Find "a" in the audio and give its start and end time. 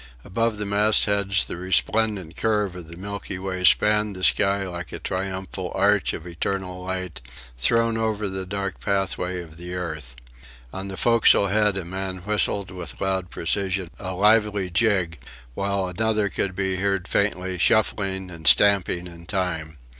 4.91-4.97, 11.77-11.85, 13.99-14.15